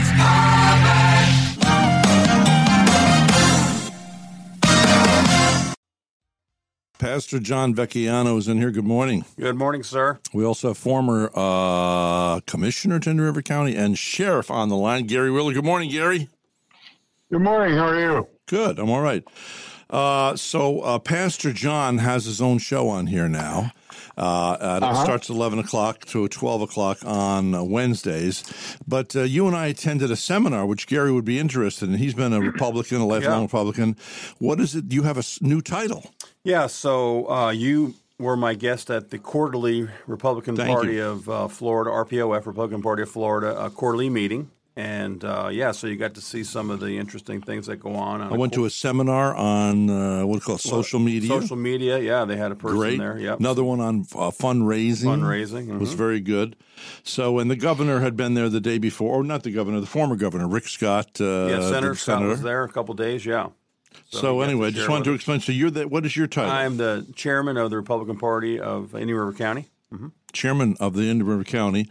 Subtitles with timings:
[0.00, 0.90] It's covered.
[6.98, 8.70] Pastor John Vecchiano is in here.
[8.70, 9.26] Good morning.
[9.38, 10.18] Good morning, sir.
[10.32, 15.06] We also have former uh, Commissioner to Indian River County and Sheriff on the line,
[15.06, 15.52] Gary Wheeler.
[15.52, 16.28] Good morning, Gary.
[17.30, 17.76] Good morning.
[17.76, 18.26] How are you?
[18.46, 18.78] Good.
[18.78, 19.22] I'm all right.
[19.90, 23.72] Uh, so, uh, Pastor John has his own show on here now.
[24.20, 28.44] Uh, and It starts at 11 o'clock to 12 o'clock on uh, Wednesdays.
[28.86, 31.94] But uh, you and I attended a seminar, which Gary would be interested in.
[31.96, 33.42] He's been a Republican, a lifelong Yeah.
[33.46, 33.96] Republican.
[34.38, 34.92] What is it?
[34.92, 36.10] You have a new title.
[36.44, 41.04] Yeah, so uh, you were my guest at the quarterly Republican Thank Party you.
[41.06, 44.50] of uh, Florida, RPOF, Republican Party of Florida, uh, quarterly meeting.
[44.76, 47.94] And uh, yeah, so you got to see some of the interesting things that go
[47.94, 48.20] on.
[48.20, 51.28] on I went to a seminar on uh, what do you call it, social media.
[51.28, 51.98] social media.
[51.98, 52.98] Yeah, they had a person Great.
[52.98, 53.18] there.
[53.18, 53.40] Yep.
[53.40, 55.04] Another one on uh, fundraising.
[55.04, 55.96] Fundraising, was mhm.
[55.96, 56.56] very good.
[57.02, 59.86] So, and the governor had been there the day before, or not the governor, the
[59.86, 61.20] former governor, Rick Scott.
[61.20, 62.36] Uh, yeah, Senator Scott was senator.
[62.36, 63.26] there a couple days.
[63.26, 63.48] Yeah.
[64.10, 65.40] So, to anyway, just wanted to explain.
[65.40, 66.52] So, you're the what is your title?
[66.52, 69.68] I'm the chairman of the Republican Party of Indian River County.
[70.32, 71.88] Chairman of the Indian River County.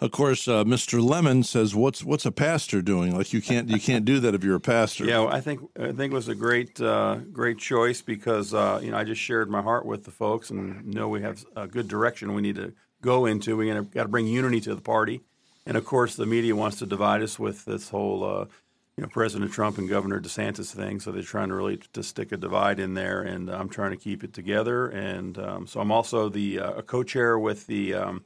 [0.00, 1.02] Of course, uh, Mr.
[1.02, 3.16] Lemon says, "What's what's a pastor doing?
[3.16, 5.60] Like you can't you can't do that if you're a pastor." Yeah, well, I think
[5.78, 9.20] I think it was a great uh, great choice because uh, you know I just
[9.20, 12.56] shared my heart with the folks and know we have a good direction we need
[12.56, 13.56] to go into.
[13.56, 15.22] We got to bring unity to the party,
[15.66, 18.44] and of course the media wants to divide us with this whole uh,
[18.98, 20.98] you know President Trump and Governor DeSantis thing.
[20.98, 23.96] So they're trying to really to stick a divide in there, and I'm trying to
[23.96, 24.88] keep it together.
[24.88, 27.94] And um, so I'm also the uh, a co-chair with the.
[27.94, 28.24] Um,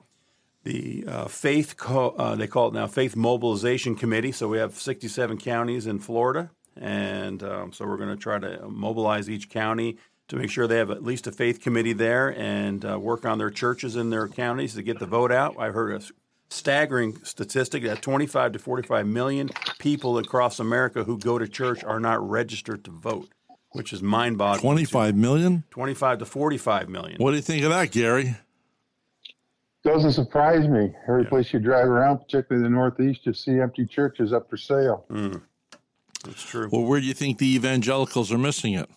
[0.64, 4.74] the uh, faith co- uh, they call it now faith mobilization committee so we have
[4.74, 9.98] 67 counties in florida and um, so we're going to try to mobilize each county
[10.28, 13.38] to make sure they have at least a faith committee there and uh, work on
[13.38, 16.21] their churches in their counties to get the vote out i heard a
[16.52, 21.98] staggering statistic that 25 to 45 million people across america who go to church are
[21.98, 23.28] not registered to vote
[23.70, 25.64] which is mind-boggling Twenty-five million.
[25.70, 28.36] 25 to 45 million What do you think of that, Gary?
[29.82, 30.94] Doesn't surprise me.
[31.08, 35.06] Every place you drive around, particularly the Northeast, you see empty churches up for sale.
[36.28, 38.90] it's true Well, where do you think the evangelicals are missing it?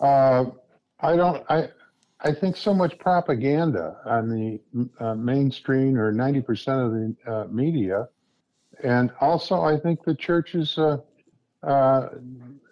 [0.00, 0.46] Uh,
[1.00, 1.44] I don't.
[1.50, 1.68] I
[2.22, 4.60] I think so much propaganda on the
[5.00, 8.08] uh, mainstream or ninety percent of the uh, media,
[8.84, 10.98] and also I think the churches uh,
[11.62, 12.08] uh,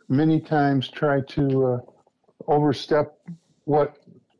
[0.09, 1.79] many times try to uh,
[2.47, 3.19] overstep
[3.65, 3.97] what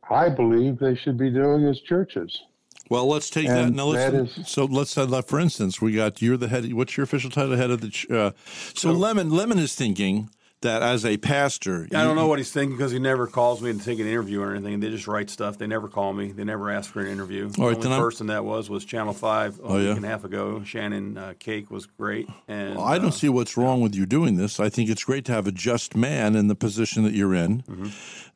[0.09, 2.43] I believe they should be doing as churches.
[2.89, 3.71] Well, let's take that.
[3.71, 5.27] Now, let's, that is- so let's say that.
[5.27, 6.71] For instance, we got you're the head.
[6.73, 7.55] What's your official title?
[7.55, 8.07] Head of the.
[8.09, 8.31] Uh,
[8.73, 10.29] so, Lemon Lemon is thinking
[10.61, 13.61] that as a pastor, I you- don't know what he's thinking because he never calls
[13.61, 14.79] me to take an interview or anything.
[14.79, 15.57] They just write stuff.
[15.57, 16.31] They never call me.
[16.31, 17.51] They never ask for an interview.
[17.57, 19.95] All right, the only I'm- that was was Channel Five a Oh, week yeah?
[19.95, 20.63] and a half ago.
[20.63, 24.37] Shannon uh, Cake was great, and I don't uh, see what's wrong with you doing
[24.37, 24.59] this.
[24.59, 27.63] I think it's great to have a just man in the position that you're in.
[27.63, 27.87] Mm-hmm.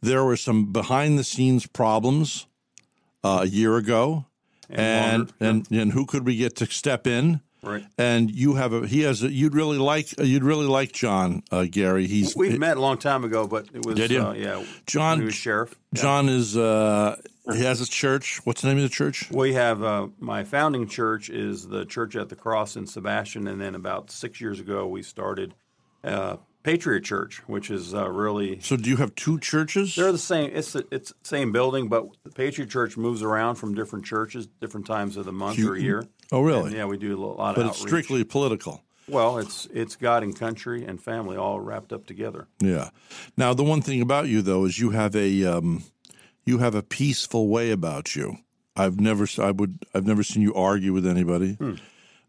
[0.01, 2.47] There were some behind the scenes problems
[3.23, 4.25] uh, a year ago,
[4.69, 7.41] and And and, and who could we get to step in?
[7.65, 7.85] Right.
[7.97, 11.65] And you have a he has a you'd really like you'd really like John uh,
[11.69, 12.07] Gary.
[12.07, 14.15] He's We've met a long time ago, but it was Did?
[14.15, 14.63] Uh, yeah.
[14.85, 15.75] John- he was sheriff.
[15.93, 17.15] John is uh,
[17.53, 18.39] he has a church.
[18.43, 19.29] What's the name of the church?
[19.31, 23.59] We have uh, my founding church is the Church at the Cross in Sebastian, and
[23.59, 25.55] then about six years ago we started
[26.03, 29.95] uh, Patriot Church, which is uh, really So do you have two churches?
[29.95, 30.49] They're the same.
[30.53, 34.47] It's the it's the same building, but the Patriot Church moves around from different churches,
[34.59, 36.05] different times of the month You- or year.
[36.31, 36.67] Oh, really?
[36.67, 37.55] And, yeah, we do a lot of.
[37.55, 38.83] but of it's strictly political.
[39.07, 39.37] well.
[39.37, 42.47] It's it's God and country and family all wrapped up together.
[42.59, 42.89] Yeah.
[43.37, 45.83] Now the one thing about you though is you have a um,
[46.45, 48.37] you have a peaceful way about you.
[48.75, 51.57] I've never I would I've never seen you argue with anybody.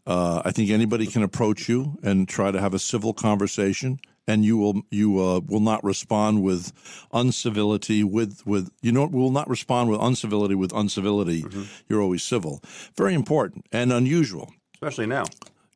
[0.05, 4.43] Uh, I think anybody can approach you and try to have a civil conversation, and
[4.45, 6.71] you will you uh, will not respond with
[7.13, 11.43] uncivility with with you know will not respond with uncivility with uncivility.
[11.87, 12.61] You're always civil.
[12.95, 14.53] Very important and unusual.
[14.73, 15.25] Especially now,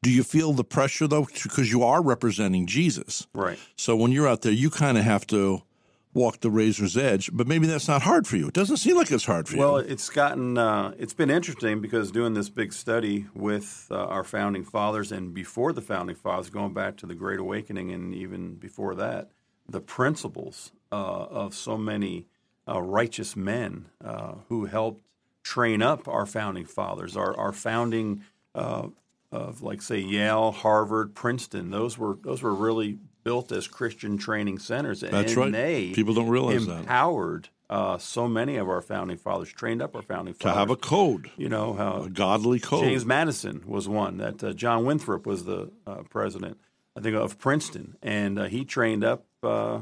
[0.03, 3.27] Do you feel the pressure though because you are representing Jesus?
[3.33, 3.57] right?
[3.75, 5.63] So when you're out there, you kind of have to
[6.13, 8.47] walk the razor's edge, but maybe that's not hard for you.
[8.47, 9.73] It doesn't seem like it's hard for Well, you.
[9.73, 14.23] Well, it's gotten uh, it's been interesting because doing this big study with uh, our
[14.23, 18.55] founding fathers and before the founding fathers, going back to the Great Awakening and even
[18.55, 19.29] before that,
[19.67, 22.27] the principles uh, of so many
[22.67, 25.03] uh, righteous men uh, who helped
[25.43, 28.21] train up our founding fathers, our our founding
[28.53, 28.87] uh,
[29.31, 31.71] of like say Yale, Harvard, Princeton.
[31.71, 35.01] Those were those were really built as Christian training centers.
[35.01, 35.51] That's right.
[35.51, 36.79] They People don't realize that.
[36.79, 40.69] empowered uh, so many of our founding fathers, trained up our founding fathers To have
[40.69, 42.83] a code, you know how a godly code.
[42.83, 46.59] James Madison was one that uh, John Winthrop was the uh, president,
[46.97, 49.81] I think, of Princeton, and uh, he trained up, uh,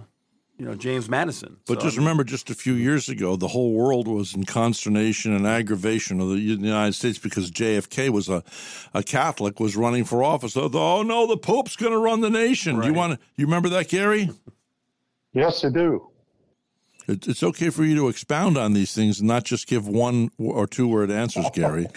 [0.59, 1.57] you know, James Madison.
[1.65, 5.33] But So, just remember, just a few years ago, the whole world was in consternation
[5.33, 8.43] and aggravation of the United States because JFK was a,
[8.93, 10.57] a Catholic, was running for office.
[10.57, 12.79] Oh, oh no, the Pope's going to run the nation.
[12.79, 13.19] Do you want to?
[13.37, 14.29] You remember that, Gary?
[15.33, 16.09] Yes, I do.
[17.07, 20.29] It, it's okay for you to expound on these things and not just give one
[20.37, 21.87] or two word answers, Gary.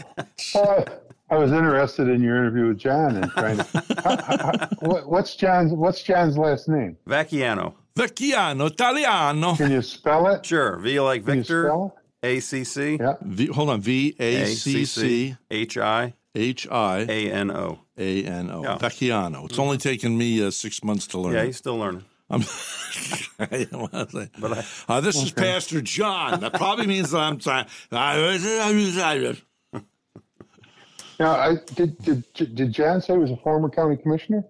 [0.55, 0.87] Well,
[1.31, 3.65] I was interested in your interview with John and trying to.
[4.05, 6.97] how- how- how- what- what's John's What's John's last name?
[7.09, 9.55] Vacchiano, Vecchiano, Italiano.
[9.57, 10.47] Can you spell it?
[10.47, 11.91] sure, V like Can Victor,
[12.23, 12.97] A C C.
[13.01, 13.15] Yeah.
[13.21, 17.81] V, hold on, V A C C H I H I A N O.
[17.99, 18.63] A N O.
[18.63, 18.79] Yeah.
[18.79, 19.45] Vecchiano.
[19.45, 21.35] It's only taken me uh, six months to learn.
[21.35, 22.05] Yeah, he's still learning.
[22.31, 22.41] I'm,
[23.39, 26.41] But I, uh, this is Pastor John.
[26.41, 27.67] That probably means that I'm sorry.
[31.21, 31.99] Now, I did.
[31.99, 34.45] Did did John say he was a former county commissioner?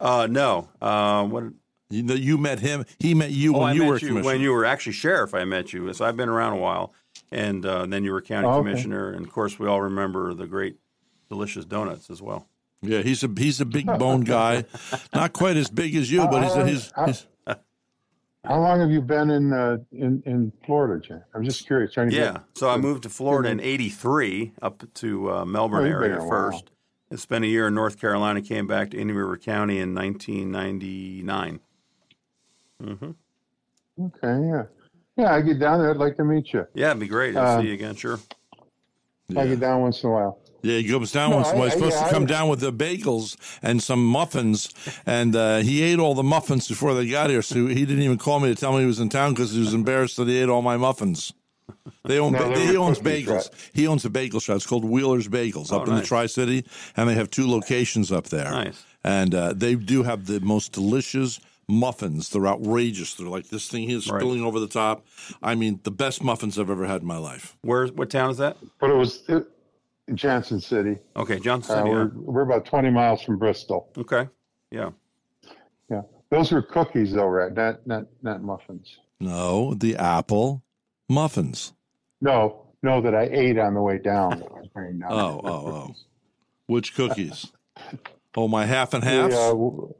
[0.00, 1.44] uh, no, uh, what?
[1.88, 2.84] You, you met him.
[2.98, 4.24] He met you Oh, when I you met were you commissioner.
[4.24, 5.34] when you were actually sheriff.
[5.34, 6.92] I met you, so I've been around a while,
[7.30, 8.58] and uh, then you were county Oh, okay.
[8.70, 10.76] commissioner, and of course we all remember the great,
[11.28, 12.48] delicious donuts as well.
[12.82, 14.64] yeah, he's a he's a big bone guy,
[15.14, 17.26] not quite as big as you, but he's a, he's, he's
[18.44, 21.22] How long have you been in uh, in in Florida, John?
[21.34, 21.92] I'm just curious.
[21.92, 25.84] Trying to Yeah, get, so I moved to Florida in '83 up to uh, Melbourne
[25.86, 26.28] Oh, area here a while.
[26.28, 26.70] first,
[27.10, 28.42] and spent a year in North Carolina.
[28.42, 31.60] Came back to Indian River County in 1999.
[32.82, 34.62] Okay, yeah,
[35.16, 35.34] yeah.
[35.34, 35.90] I get down there.
[35.90, 36.66] I'd like to meet you.
[36.74, 37.36] Yeah, it'd be great.
[37.36, 37.94] I'll Uh, see you again.
[37.94, 38.18] Sure.
[39.36, 40.38] I get down once in a while.
[40.62, 40.78] yeah.
[40.78, 41.48] He comes down No, once.
[41.48, 41.64] in a while.
[41.68, 44.68] He's supposed I- to I- come down with the bagels and some muffins,
[45.06, 47.42] and uh, he ate all the muffins before they got here.
[47.42, 49.60] So he didn't even call me to tell me he was in town because he
[49.60, 51.32] was embarrassed that he ate all my muffins.
[52.04, 52.32] They own.
[52.32, 53.50] No, they he owns bagels.
[53.72, 54.56] He owns a bagel shop.
[54.56, 56.02] It's called Wheeler's Bagels Oh, up in the.
[56.02, 56.64] Tri City,
[56.96, 58.48] and they have two locations up there.
[58.50, 58.84] Nice.
[59.02, 62.28] And uh, they do have the most delicious muffins.
[62.30, 63.14] They're outrageous.
[63.14, 64.20] They're like this thing here Right.
[64.20, 65.04] spilling over the top.
[65.42, 67.56] I mean, the best muffins I've ever had in my life.
[67.62, 67.86] Where?
[67.88, 68.56] What town is that?
[68.80, 69.46] But it was it,
[70.14, 70.98] Johnson City.
[71.16, 71.90] Okay, Johnson Uh, City.
[71.90, 72.10] we're, huh?
[72.14, 73.88] we're about 20 miles from Bristol.
[73.98, 74.28] Okay.
[74.70, 74.90] Yeah.
[75.90, 77.52] Yeah, those were cookies, though, right?
[77.52, 78.98] Not not not muffins.
[79.20, 80.62] No, the apple
[81.08, 81.72] muffins.
[82.20, 84.30] No, no, that I ate on the way down.
[84.40, 85.12] that I was bringing down.
[85.12, 85.94] Oh, oh, oh.
[86.66, 87.50] Which cookies?
[88.38, 89.34] Oh, my half and halves.
[89.34, 89.94] The, uh, w-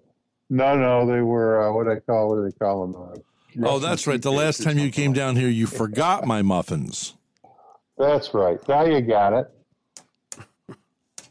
[0.50, 3.24] no, no, they were uh, what I call what do they call them?
[3.64, 4.20] Uh, oh, that's right.
[4.20, 7.14] The last time you came down here, you forgot my muffins.
[7.98, 8.58] That's right.
[8.68, 9.50] Now you got it.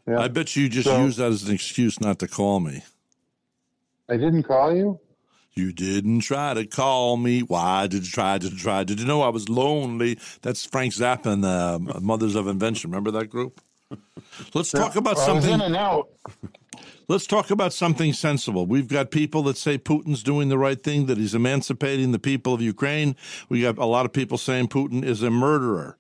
[0.07, 0.19] Yeah.
[0.19, 2.83] I bet you just So- used that as an excuse not to call me.
[4.09, 4.99] I didn't call you.
[5.55, 7.39] You didn't try to call me.
[7.41, 8.83] Why did you try to try?
[8.83, 10.19] Did you know I was lonely?
[10.41, 12.91] That's Frank Zappa and the Mothers of Invention.
[12.91, 13.61] Remember that group?
[14.53, 15.61] Let's talk about Well, I was something.
[17.07, 17.13] In and out.
[17.13, 18.65] Let's talk about something sensible.
[18.65, 22.53] We've got people that say Putin's doing the right thing, that he's emancipating the people
[22.53, 23.15] of Ukraine.
[23.49, 25.97] We got a lot of people saying Putin is a murderer.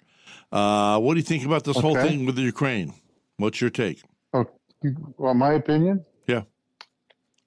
[0.51, 2.93] Uh, what do you think about this whole thing with the Ukraine?
[3.37, 4.01] What's your take?
[4.33, 4.45] Oh,
[5.17, 6.05] well, my opinion.
[6.27, 6.43] Yeah.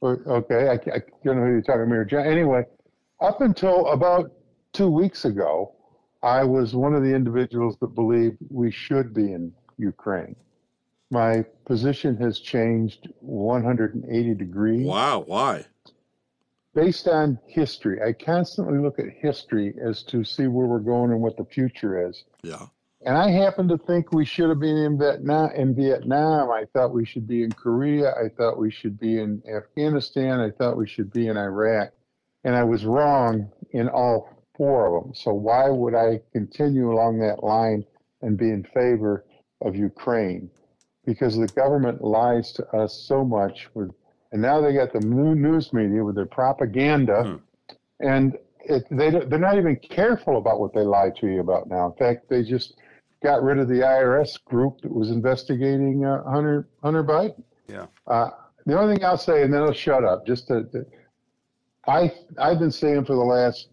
[0.02, 2.26] Okay, I, I don't know who you're talking about.
[2.26, 2.64] Anyway,
[3.20, 4.30] up until about
[4.72, 5.74] two weeks ago,
[6.22, 10.36] I was one of the individuals that believed we should be in Ukraine.
[11.10, 15.20] My position has changed 180 degrees Wow.
[15.26, 15.64] Why?
[16.74, 18.00] based on history.
[18.00, 22.08] I constantly look at history as to see where we're going and what the future
[22.08, 22.24] is.
[22.42, 22.66] Yeah.
[23.04, 25.50] And I happen to think we should have been in Vietnam.
[25.56, 28.10] In Vietnam, I thought we should be in Korea.
[28.12, 30.40] I thought we should be in Afghanistan.
[30.40, 31.90] I thought we should be in Iraq,
[32.44, 35.14] and I was wrong in all four of them.
[35.14, 37.84] So why would I continue along that line
[38.22, 39.24] and be in favor
[39.62, 40.50] of Ukraine?
[41.08, 43.90] Because the government lies to us so much with,
[44.30, 47.40] and now they got the new news media with their propaganda,
[48.00, 51.86] and it, they they're not even careful about what they lie to you about now.
[51.86, 52.74] In fact, they just
[53.22, 57.42] got rid of the IRS group that was investigating uh, Hunter Hunter Biden.
[57.68, 57.86] Yeah.
[58.06, 58.28] Uh,
[58.66, 60.26] the only thing I'll say, and then I'll shut up.
[60.26, 60.84] Just to, to-
[61.86, 63.68] I I've been saying for the last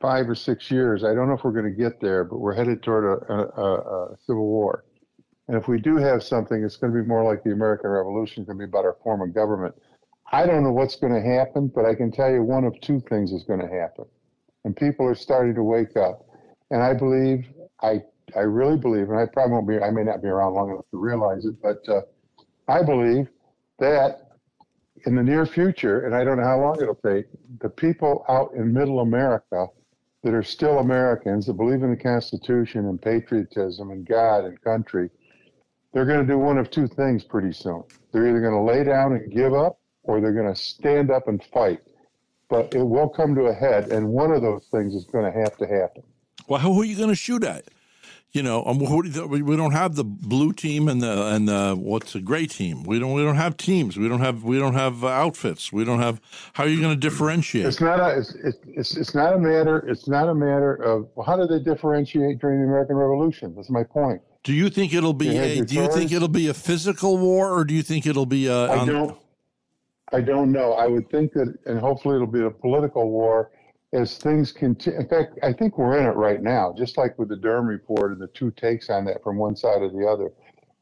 [0.00, 1.04] five or six years.
[1.04, 3.38] I don't know if we're going to get there, but we're headed toward a, a,
[3.62, 4.84] a, a civil war.
[5.48, 8.44] And if we do have something, it's going to be more like the American Revolution.
[8.44, 9.74] Going to be about our form of government.
[10.30, 13.00] I don't know what's going to happen, but I can tell you one of two
[13.08, 14.04] things is going to happen.
[14.64, 16.26] And people are starting to wake up.
[16.70, 17.46] And I believe,
[17.80, 18.02] I,
[18.36, 20.84] I really believe, and I probably won't be, I may not be around long enough
[20.90, 22.02] to realize it, but uh,
[22.68, 23.28] I believe
[23.78, 24.28] that
[25.06, 27.26] in the near future, and I don't know how long it'll take,
[27.60, 29.66] the people out in middle America
[30.24, 35.08] that are still Americans that believe in the Constitution and patriotism and God and country,
[35.92, 37.82] they're going to do one of two things pretty soon.
[38.12, 41.28] They're either going to lay down and give up or they're going to stand up
[41.28, 41.80] and fight.
[42.48, 45.38] But it will come to a head, and one of those things is going to
[45.38, 46.02] have to happen.
[46.48, 47.64] Well, who are you going to shoot at?
[48.32, 52.20] You know, um, we don't have the blue team and the and the what's a
[52.20, 52.82] gray team.
[52.84, 53.96] We don't we don't have teams.
[53.96, 55.72] We don't have we don't have uh, outfits.
[55.72, 56.20] We don't have.
[56.52, 57.64] How are you going to differentiate?
[57.64, 58.34] It's not a it's,
[58.66, 59.78] it's it's not a matter.
[59.88, 63.54] It's not a matter of well, how did they differentiate during the American Revolution?
[63.56, 64.20] That's my point.
[64.44, 65.64] Do you think it'll be a?
[65.64, 68.70] Do you think it'll be a physical war, or do you think it'll be a?
[68.70, 69.18] I don't.
[70.12, 70.72] I don't know.
[70.72, 73.50] I would think that, and hopefully it'll be a political war
[73.92, 75.00] as things continue.
[75.00, 78.12] In fact, I think we're in it right now, just like with the Durham report
[78.12, 80.30] and the two takes on that from one side or the other.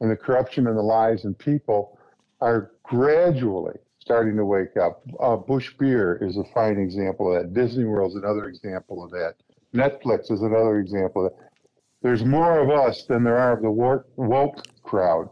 [0.00, 1.98] And the corruption and the lies and people
[2.40, 5.02] are gradually starting to wake up.
[5.18, 7.54] Uh, Busch Beer is a fine example of that.
[7.54, 9.34] Disney World is another example of that.
[9.74, 11.45] Netflix is another example of that.
[12.06, 15.28] There's more of us than there are of the woke crowd.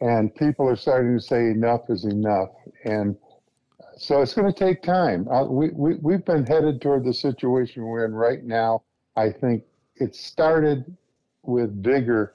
[0.00, 2.48] And people are starting to say enough is enough.
[2.84, 3.16] And
[3.96, 5.28] so it's going to take time.
[5.28, 8.82] Uh, we, we, we've been headed toward the situation we're in right now.
[9.14, 9.62] I think
[9.94, 10.96] it started
[11.44, 12.34] with vigor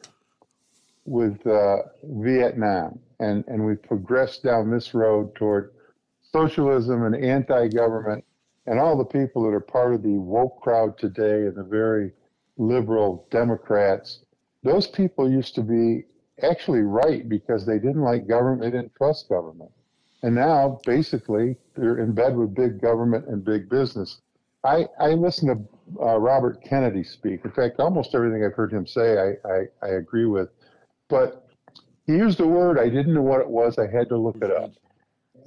[1.04, 5.74] with uh, Vietnam, and, and we've progressed down this road toward
[6.22, 8.24] socialism and anti government,
[8.68, 12.14] and all the people that are part of the woke crowd today and the very
[12.58, 14.24] liberal Democrats.
[14.64, 16.06] Those people used to be
[16.42, 19.72] actually right because they didn't like government, they didn't trust government.
[20.24, 24.22] And now, basically, they're in bed with big government and big business.
[24.64, 27.46] I, I listen to uh, Robert Kennedy speak.
[27.46, 30.50] In fact, almost everything I've heard him say, I, I, I agree with.
[31.10, 31.48] But
[32.08, 33.78] he used a word, I didn't know what it was.
[33.78, 34.72] I had to look it up.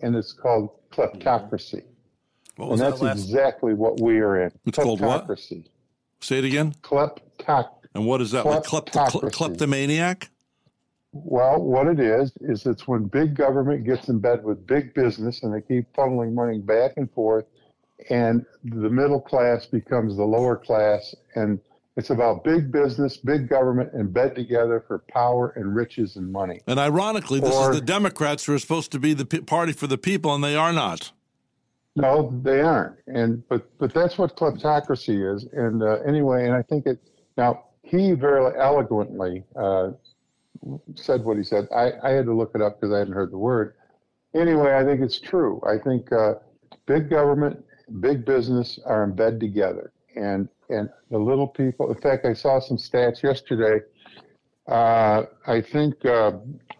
[0.02, 1.82] And it's called kleptocracy.
[2.58, 4.52] and that's that exactly what we are in.
[4.64, 5.26] It's called what?
[6.20, 6.74] Say it again.
[6.82, 7.74] Kleptoc.
[7.94, 8.44] And what is that?
[8.44, 10.30] Like kleptomaniac?
[11.12, 15.42] Well, what it is, is it's when big government gets in bed with big business
[15.42, 17.46] and they keep funneling money back and forth,
[18.10, 21.14] and the middle class becomes the lower class.
[21.34, 21.58] And
[21.96, 26.60] it's about big business, big government, and bed together for power and riches and money.
[26.66, 29.86] And ironically, this or, is the Democrats who are supposed to be the party for
[29.86, 31.10] the people, and they are not.
[32.00, 32.96] No, they aren't.
[33.06, 35.46] And but but that's what kleptocracy is.
[35.52, 36.98] And uh, anyway, and I think it
[37.36, 39.90] now he very eloquently uh,
[40.94, 41.66] said what he said.
[41.74, 43.74] I, I had to look it up because I hadn't heard the word.
[44.34, 45.60] Anyway, I think it's true.
[45.66, 46.34] I think uh,
[46.86, 47.64] big government,
[48.00, 51.90] big business are in bed together, and and the little people.
[51.90, 53.84] In fact, I saw some stats yesterday.
[54.68, 56.32] Uh, I think uh,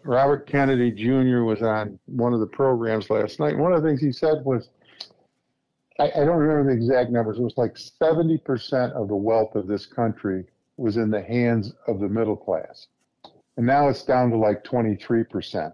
[0.03, 1.43] Robert Kennedy Jr.
[1.43, 3.57] was on one of the programs last night.
[3.57, 4.69] One of the things he said was,
[5.99, 7.37] I, I don't remember the exact numbers.
[7.37, 10.45] It was like 70% of the wealth of this country
[10.77, 12.87] was in the hands of the middle class
[13.59, 15.73] and now it's down to like 23%.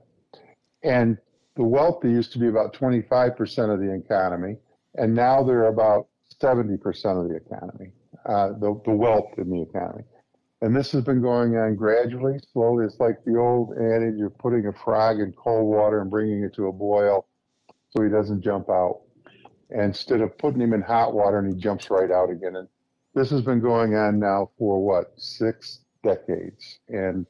[0.83, 1.19] And
[1.55, 4.57] the wealthy used to be about 25% of the economy,
[4.95, 6.07] and now they're about
[6.41, 6.79] 70%
[7.21, 7.91] of the economy,
[8.25, 10.03] uh, the, the wealth in the economy.
[10.61, 12.85] And this has been going on gradually, slowly.
[12.85, 16.55] It's like the old adage of putting a frog in cold water and bringing it
[16.55, 17.27] to a boil
[17.91, 19.01] so he doesn't jump out.
[19.69, 22.55] Instead of putting him in hot water and he jumps right out again.
[22.55, 22.67] And
[23.13, 26.79] this has been going on now for what, six decades.
[26.89, 27.25] And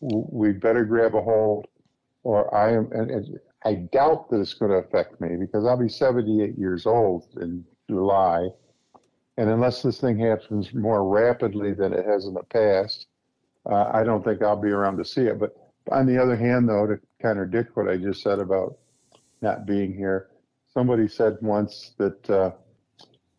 [0.00, 1.66] we better grab a hold,
[2.22, 2.90] or I am.
[2.92, 6.86] And, and I doubt that it's going to affect me because I'll be 78 years
[6.86, 8.48] old in July,
[9.36, 13.08] and unless this thing happens more rapidly than it has in the past,
[13.68, 15.38] uh, I don't think I'll be around to see it.
[15.38, 15.56] But
[15.90, 18.78] on the other hand, though, to contradict what I just said about
[19.40, 20.28] not being here,
[20.74, 22.50] somebody said once that uh,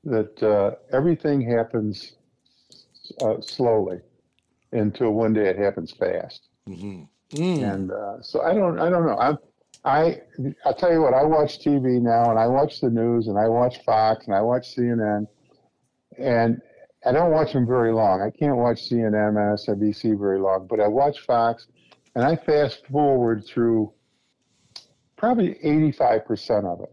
[0.03, 2.13] that uh, everything happens
[3.21, 3.99] uh, slowly
[4.71, 6.49] until one day it happens fast.
[6.67, 7.03] Mm-hmm.
[7.33, 7.73] Mm.
[7.73, 9.17] And uh, so I don't, I don't know.
[9.17, 9.35] I,
[9.83, 10.21] I,
[10.65, 11.13] I'll tell you what.
[11.13, 14.41] I watch TV now, and I watch the news, and I watch Fox, and I
[14.41, 15.27] watch CNN,
[16.17, 16.61] and
[17.05, 18.21] I don't watch them very long.
[18.21, 21.67] I can't watch CNN, MSNBC very long, but I watch Fox,
[22.15, 23.91] and I fast forward through
[25.17, 26.91] probably 85% of it,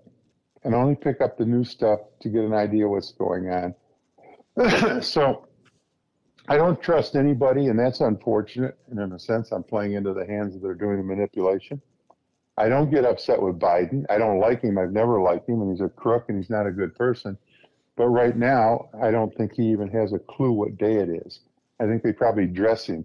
[0.65, 3.75] and only pick up the new stuff to get an idea what's going on.
[5.03, 5.47] so
[6.49, 8.79] I don't trust anybody, and that's unfortunate.
[8.91, 11.81] And in a sense, I'm playing into the hands that are doing the manipulation.
[12.59, 14.05] I don't get upset with Biden.
[14.11, 14.77] I don't like him.
[14.79, 17.39] I've never liked him, and he's a crook, and he's not a good person.
[17.97, 21.41] But right now, I don't think he even has a clue what day it is.
[21.81, 23.05] I think they probably dress him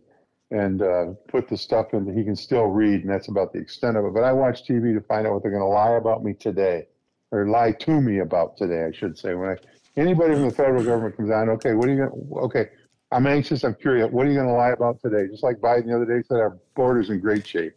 [0.52, 3.60] and uh, put the stuff in that he can still read, and that's about the
[3.60, 4.14] extent of it.
[4.14, 6.88] But I watch TV to find out what they're going to lie about me today,
[7.31, 9.34] or lie to me about today, I should say.
[9.36, 9.55] When I
[9.98, 12.69] anybody from the federal government comes on, okay, what are you going to, okay,
[13.12, 15.27] I'm anxious, I'm curious, what are you going to lie about today?
[15.29, 17.74] Just like Biden the other day said, our border's in great shape.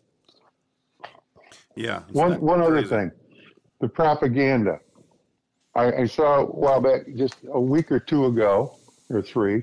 [1.76, 2.02] Yeah.
[2.12, 3.10] One, one other thing,
[3.80, 4.78] the propaganda.
[5.74, 8.76] I, I saw a while back, just a week or two ago,
[9.08, 9.62] or three,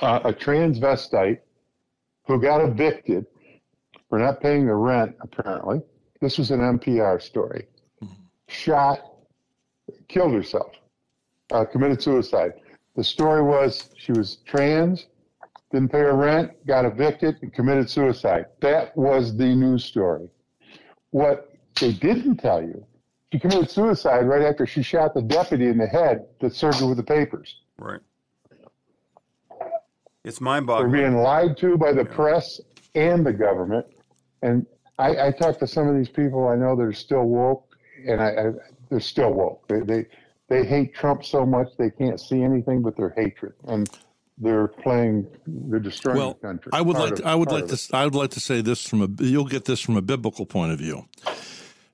[0.00, 1.40] uh, a transvestite
[2.26, 3.26] who got evicted
[4.08, 5.82] for not paying the rent, apparently.
[6.20, 7.66] This was an NPR story.
[8.54, 9.00] Shot,
[10.08, 10.72] killed herself,
[11.52, 12.52] uh, committed suicide.
[12.94, 15.06] The story was she was trans,
[15.72, 18.46] didn't pay her rent, got evicted, and committed suicide.
[18.60, 20.28] That was the news story.
[21.10, 22.86] What they didn't tell you,
[23.32, 26.86] she committed suicide right after she shot the deputy in the head that served her
[26.86, 27.62] with the papers.
[27.76, 28.00] Right.
[30.24, 32.60] It's They're We're being lied to by the press
[32.94, 33.86] and the government.
[34.42, 34.64] And
[34.98, 37.73] I, I talk to some of these people I know that are still woke,
[38.06, 38.50] and I, I
[38.90, 39.66] they're still woke.
[39.68, 40.06] They, they
[40.48, 43.88] they hate Trump so much they can't see anything but their hatred, and
[44.38, 46.70] they're playing, they're destroying Well, the country.
[46.72, 48.86] I would Part like of- I would like to I would like to say this
[48.86, 51.06] from a you'll get this from a biblical point of view.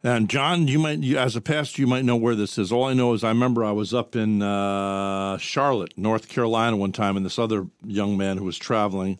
[0.02, 2.72] And John, you might you, as a pastor you might know where this is.
[2.72, 6.92] All I know is I remember I was up in uh, Charlotte, North Carolina one
[6.92, 9.18] time, and this other young man who was traveling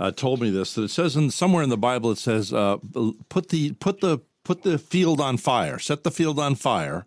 [0.00, 2.78] uh, told me this that it says in somewhere in the Bible it says uh,
[3.28, 7.04] put the put the put the field on fire, set the field on fire,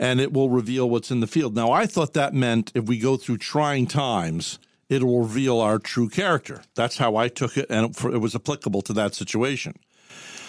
[0.00, 1.54] and it will reveal what's in the field.
[1.54, 5.78] Now I thought that meant if we go through trying times, it will reveal our
[5.78, 6.62] true character.
[6.74, 9.78] That's how I took it, and it, was applicable to that situation.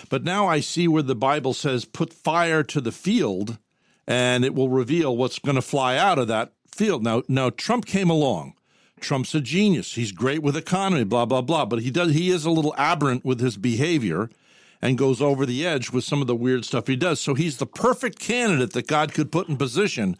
[0.09, 3.59] But now I see where the Bible says put fire to the field,
[4.07, 7.03] and it will reveal what's going to fly out of that field.
[7.03, 8.55] Now, now Trump came along.
[8.99, 9.93] Trump's a genius.
[9.93, 11.65] He's great with economy, blah blah blah.
[11.65, 14.31] But he does he is a little aberrant with his behavior,
[14.81, 17.19] and goes over the edge with some of the weird stuff he does.
[17.19, 20.17] So he's the perfect candidate that God could put in position,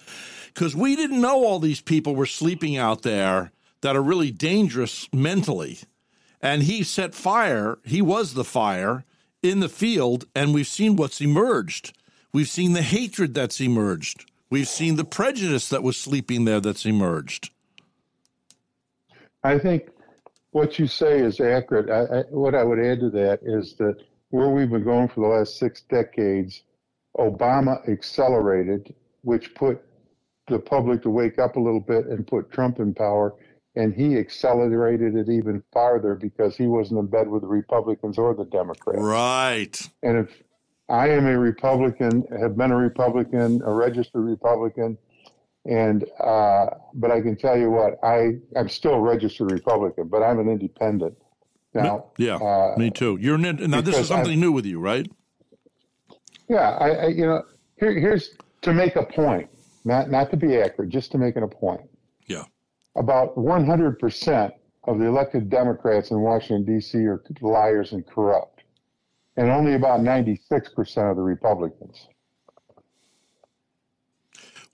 [0.53, 3.51] because we didn't know all these people were sleeping out there
[3.81, 5.79] that are really dangerous mentally,
[6.41, 7.79] and he set fire.
[7.85, 9.05] He was the fire
[9.41, 11.95] in the field, and we've seen what's emerged.
[12.33, 14.29] We've seen the hatred that's emerged.
[14.49, 17.51] We've seen the prejudice that was sleeping there that's emerged.
[19.43, 19.89] I think
[20.51, 21.89] what you say is accurate.
[21.89, 25.21] I, I, what I would add to that is that where we've been going for
[25.21, 26.63] the last six decades,
[27.17, 29.81] Obama accelerated, which put
[30.47, 33.35] the public to wake up a little bit and put Trump in power.
[33.75, 38.33] And he accelerated it even farther because he wasn't in bed with the Republicans or
[38.33, 38.99] the Democrats.
[38.99, 39.89] Right.
[40.03, 40.43] And if
[40.89, 44.97] I am a Republican, have been a Republican, a registered Republican,
[45.65, 50.23] and uh, but I can tell you what, I I'm still a registered Republican, but
[50.23, 51.15] I'm an independent
[51.73, 52.12] now.
[52.17, 53.17] Yeah, uh, me too.
[53.19, 53.82] You're an, now.
[53.82, 55.10] This is because something new with you, right?
[56.47, 57.43] Yeah, I, I you know
[57.79, 59.49] here here's to make a point,
[59.86, 61.82] not not to be accurate, just to make it a point.
[62.27, 62.43] Yeah.
[62.95, 64.51] About 100%
[64.86, 66.97] of the elected Democrats in Washington D.C.
[67.05, 68.63] are liars and corrupt,
[69.38, 72.08] and only about 96% of the Republicans.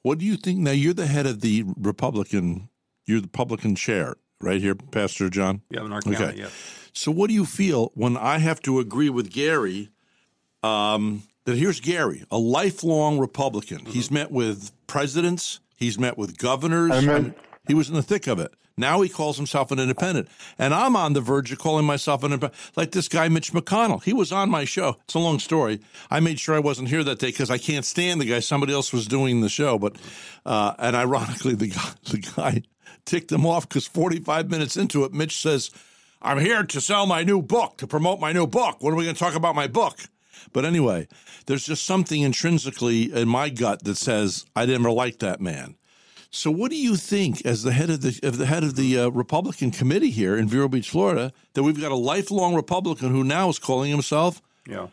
[0.02, 0.60] What do you think?
[0.60, 2.70] Now you're the head of the Republican.
[3.06, 5.62] You're the Republican chair, right here, Pastor John.
[5.70, 6.38] Yeah, in our county, Okay.
[6.40, 6.50] yeah.
[6.96, 9.90] So, what do you feel when I have to agree with Gary?
[10.64, 13.80] Um, that here's Gary, a lifelong Republican.
[13.80, 13.92] Mm-hmm.
[13.92, 15.60] He's met with presidents.
[15.78, 16.92] He's met with governors.
[16.92, 17.36] I mean-
[17.68, 18.54] he was in the thick of it.
[18.78, 20.28] Now he calls himself an independent,
[20.60, 22.60] and I'm on the verge of calling myself an independent.
[22.76, 24.04] Like this guy, Mitch McConnell.
[24.04, 24.98] He was on my show.
[25.06, 25.80] It's a long story.
[26.12, 28.40] I made sure I wasn't here that day because I can't stand the guy.
[28.40, 29.96] Somebody else was doing the show, but
[30.46, 32.64] uh, and ironically, the guy the guy
[33.06, 35.72] ticked him off because 45 minutes into it, Mitch says,
[36.22, 38.82] "I'm here to sell my new book to promote my new book.
[38.82, 39.98] What are we going to talk about my book?"
[40.54, 41.08] But anyway,
[41.48, 45.76] there's just something intrinsically in my gut that says I never liked that man.
[46.30, 49.00] So, what do you think, as the head of the of the head of the
[49.00, 53.24] uh, Republican committee here in Vero Beach, Florida, that we've got a lifelong Republican who
[53.24, 54.88] now is calling himself Yeah.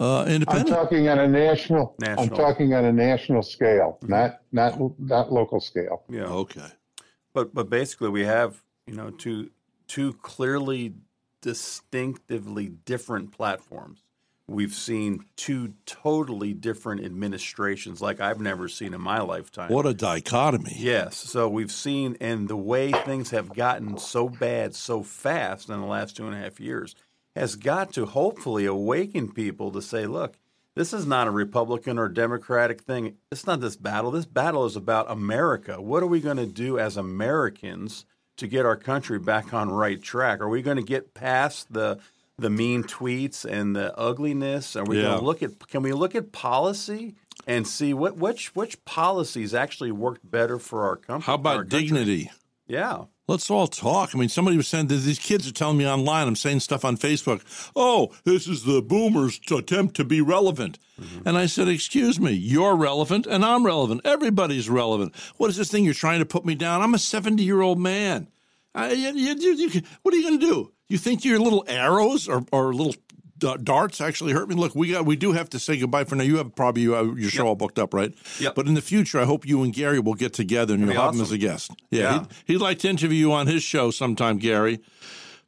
[0.00, 5.30] uh, I'm talking on a national, I'm talking on a national scale, not not not
[5.32, 6.02] local scale.
[6.08, 6.24] Yeah.
[6.24, 6.68] okay,
[7.34, 9.50] But but basically, we have you know two
[9.86, 10.94] two clearly
[11.40, 14.02] distinctively different platforms.
[14.46, 19.70] We've seen two totally different administrations, like I've never seen in my lifetime.
[19.70, 20.72] what a dichotomy!
[20.76, 21.16] Yes.
[21.16, 25.86] So we've seen, and the way things have gotten so bad so fast in the
[25.86, 26.94] last two and a half years
[27.34, 30.38] has got to hopefully awaken people to say, look,
[30.74, 33.16] this is not a Republican or Democratic thing.
[33.30, 34.10] It's not this battle.
[34.10, 35.80] This battle is about America.
[35.80, 38.04] What are we going to do as Americans
[38.36, 40.40] to get our country back on right track?
[40.40, 41.98] Are we going to get past the
[42.36, 44.74] the mean tweets and the ugliness?
[44.74, 45.02] Are we Yeah.
[45.04, 45.68] going to look at?
[45.68, 47.14] Can we look at policy
[47.46, 51.26] and see what which which policies actually worked better for our company.
[51.26, 51.80] How about country.
[51.80, 52.30] dignity?
[52.66, 53.04] Yeah.
[53.26, 54.14] Let's all talk.
[54.14, 56.28] I mean, somebody was saying that these kids are telling me online.
[56.28, 57.40] I'm saying stuff on Facebook.
[57.74, 60.78] Oh, this is the boomers' attempt to be relevant.
[61.00, 61.28] Mm-hmm.
[61.28, 64.02] And I said, Excuse me, you're relevant and I'm relevant.
[64.04, 65.14] Everybody's relevant.
[65.38, 66.82] What is this thing you're trying to put me down?
[66.82, 68.28] I'm a 70 year old man.
[68.74, 70.72] I, you, you, you, what are you going to do?
[70.88, 72.94] You think your little arrows or, or little
[73.62, 74.54] darts actually hurt me?
[74.54, 76.24] Look, we got we do have to say goodbye for now.
[76.24, 78.12] You have probably uh, your show all booked up, right?
[78.40, 78.54] Yep.
[78.54, 80.96] But in the future, I hope you and Gary will get together and you'll be
[80.96, 81.70] have him as a guest.
[81.90, 82.18] Yeah, Yeah.
[82.18, 84.80] He'd, he'd like to interview you on his show sometime, Gary.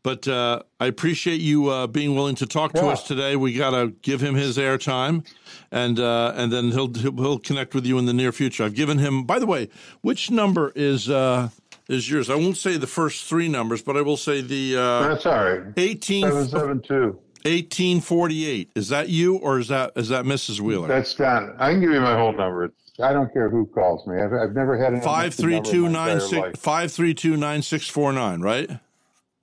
[0.02, 3.34] But uh, I appreciate you uh, being willing to talk to us today.
[3.34, 5.26] We got to give him his airtime,
[5.72, 8.62] and uh, and then he'll, he'll he'll connect with you in the near future.
[8.62, 9.24] I've given him.
[9.24, 9.68] By the way,
[10.02, 11.48] which number is uh,
[11.88, 12.30] is yours?
[12.30, 15.42] I won't say the first three numbers, but I will say the uh, That's all
[15.42, 15.62] right.
[15.76, 17.18] 18, Seven seven two.
[17.46, 18.70] 1848.
[18.74, 20.60] Is that you or is that is that Mrs.
[20.60, 20.88] Wheeler?
[20.88, 21.54] That's Don.
[21.58, 22.72] I can give you my whole number.
[23.02, 24.16] I don't care who calls me.
[24.20, 27.88] I've, I've never had an Five three two nine six five three two nine six
[27.88, 28.40] four nine.
[28.40, 28.70] Right.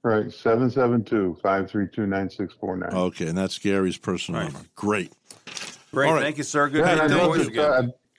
[0.05, 2.93] Right, 772-532-9649.
[2.93, 4.51] Okay, and that's Gary's personal Right.
[4.51, 4.67] number.
[4.75, 5.13] Great.
[5.93, 6.07] Great.
[6.07, 6.23] All right.
[6.23, 6.67] Thank you, sir.
[6.67, 7.21] Good Yeah, to and hear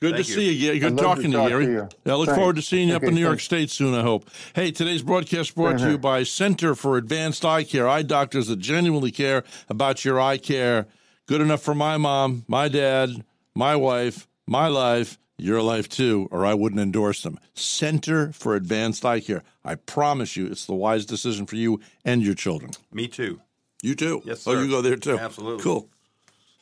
[0.07, 0.27] I'd your love voice to, again.
[0.27, 0.35] Good Thank to you.
[0.39, 0.61] see you.
[0.67, 0.79] Gary.
[0.79, 1.67] Good talking to to, talk you, Gary.
[1.67, 1.89] to you.
[2.05, 2.39] Yeah, I look Thanks.
[2.39, 3.45] forward to seeing you up Okay, in New York thanks.
[3.45, 4.29] State soon, I hope.
[4.55, 6.03] Hey, today's broadcast brought to you Mhm.
[6.03, 10.87] by Center for Advanced Eye Care, eye doctors that genuinely care about your eye care.
[11.27, 16.45] Good enough for my mom, my dad, my wife, my life, your life too, or
[16.47, 17.39] I wouldn't endorse them.
[17.55, 19.43] Center for Advanced Eye Care.
[19.65, 22.73] I promise you, it's the wise decision for you and your children.
[22.93, 23.41] Me too.
[23.83, 24.23] You too.
[24.25, 25.19] Yes, Oh, you go there too.
[25.19, 25.63] Absolutely.
[25.63, 25.89] Cool.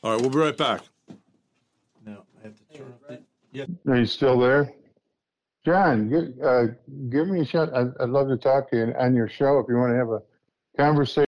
[0.02, 0.81] All right, we'll be right back.
[2.07, 3.20] Now I have to turn up the.
[3.87, 4.73] Are you still there?
[5.65, 6.65] John, give, uh,
[7.09, 7.73] give me a shot.
[7.75, 10.23] I'd love to talk to you on your show if you want to have a
[10.77, 11.27] conversation.